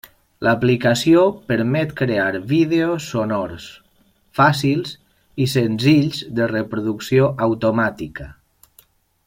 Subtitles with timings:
[0.45, 3.67] L'aplicació permet crear vídeos sonors,
[4.39, 4.97] fàcils
[5.45, 8.31] i senzills de reproducció automàtica.